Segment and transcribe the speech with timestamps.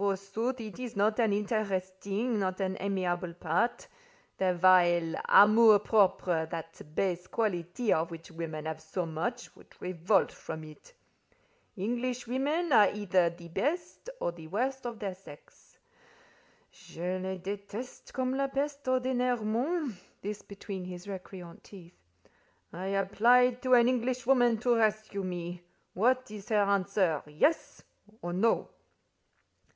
[0.00, 3.86] Forsooth, it is not an interesting, not an amiable, part;
[4.38, 10.94] their vile amour propre—that base quality of which women have so much—would revolt from it.
[11.76, 15.76] Englishwomen are either the best or the worst of their sex.
[16.72, 19.92] Dieu sait que je les déteste comme la peste, ordinairement"
[20.22, 21.92] (this between his recreant teeth).
[22.72, 25.62] "I apply to an Englishwoman to rescue me.
[25.92, 27.82] What is her answer—Yes,
[28.22, 28.70] or No?"